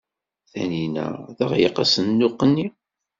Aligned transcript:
Tanina 0.51 1.05
teɣleq 1.37 1.75
asenduq-nni. 1.83 2.67